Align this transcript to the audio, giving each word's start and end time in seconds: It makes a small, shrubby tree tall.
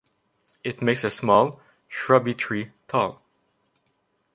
It 0.63 0.81
makes 0.81 1.03
a 1.03 1.11
small, 1.11 1.61
shrubby 1.87 2.33
tree 2.33 2.71
tall. 2.87 3.21